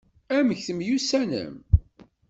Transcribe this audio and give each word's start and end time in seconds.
Amek 0.35 0.59
temyussanem? 0.65 1.55